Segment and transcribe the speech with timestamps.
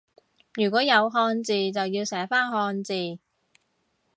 [0.55, 3.19] 如果有漢字就要寫返漢字